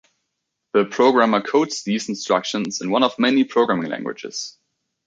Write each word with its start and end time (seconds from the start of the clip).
The 0.73 0.85
programmer 0.85 1.41
codes 1.41 1.83
these 1.83 2.09
instructions 2.09 2.81
in 2.81 2.89
one 2.89 3.03
of 3.03 3.19
many 3.19 3.43
programming 3.43 3.91
languages. 3.91 4.57